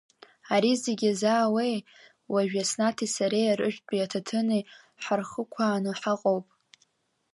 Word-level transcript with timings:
Ари 0.53 0.71
зегь 0.83 1.03
иазаауеи, 1.05 1.75
уажә 2.31 2.53
Иаснаҭи 2.57 3.13
сареи 3.15 3.51
арыжәтәи 3.53 4.05
аҭаҭыни 4.05 4.67
ҳархықәааны 5.03 5.91
ҳаҟоуп. 5.99 6.45